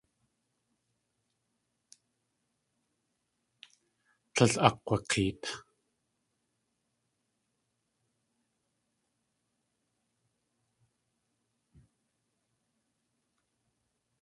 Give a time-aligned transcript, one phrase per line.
[4.33, 5.41] Tlél akg̲wak̲eet.